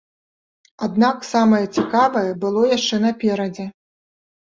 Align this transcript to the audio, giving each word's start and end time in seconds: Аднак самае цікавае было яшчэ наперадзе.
Аднак 0.87 1.27
самае 1.33 1.61
цікавае 1.77 2.27
было 2.47 2.61
яшчэ 2.77 2.95
наперадзе. 3.09 3.73